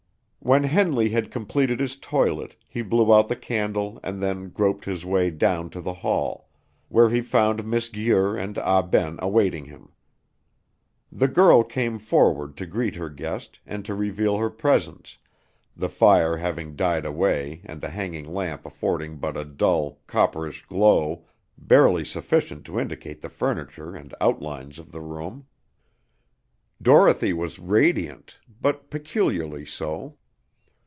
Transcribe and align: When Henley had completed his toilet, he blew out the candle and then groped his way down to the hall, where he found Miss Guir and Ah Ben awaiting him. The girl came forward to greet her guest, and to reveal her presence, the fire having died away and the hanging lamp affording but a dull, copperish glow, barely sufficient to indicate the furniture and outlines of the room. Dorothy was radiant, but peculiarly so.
When 0.43 0.63
Henley 0.63 1.09
had 1.09 1.29
completed 1.29 1.79
his 1.79 1.97
toilet, 1.97 2.55
he 2.67 2.81
blew 2.81 3.13
out 3.13 3.27
the 3.29 3.35
candle 3.35 3.99
and 4.03 4.23
then 4.23 4.49
groped 4.49 4.85
his 4.85 5.05
way 5.05 5.29
down 5.29 5.69
to 5.69 5.81
the 5.81 5.93
hall, 5.93 6.49
where 6.89 7.11
he 7.11 7.21
found 7.21 7.63
Miss 7.63 7.89
Guir 7.89 8.35
and 8.35 8.57
Ah 8.57 8.81
Ben 8.81 9.17
awaiting 9.21 9.65
him. 9.65 9.91
The 11.11 11.27
girl 11.27 11.63
came 11.63 11.99
forward 11.99 12.57
to 12.57 12.65
greet 12.65 12.95
her 12.95 13.07
guest, 13.07 13.59
and 13.67 13.85
to 13.85 13.93
reveal 13.93 14.37
her 14.39 14.49
presence, 14.49 15.19
the 15.77 15.89
fire 15.89 16.37
having 16.37 16.75
died 16.75 17.05
away 17.05 17.61
and 17.63 17.79
the 17.79 17.91
hanging 17.91 18.25
lamp 18.25 18.65
affording 18.65 19.17
but 19.17 19.37
a 19.37 19.45
dull, 19.45 19.99
copperish 20.07 20.65
glow, 20.65 21.23
barely 21.55 22.03
sufficient 22.03 22.65
to 22.65 22.79
indicate 22.79 23.21
the 23.21 23.29
furniture 23.29 23.95
and 23.95 24.15
outlines 24.19 24.79
of 24.79 24.91
the 24.91 25.01
room. 25.01 25.45
Dorothy 26.81 27.31
was 27.31 27.59
radiant, 27.59 28.39
but 28.59 28.89
peculiarly 28.89 29.67
so. 29.67 30.17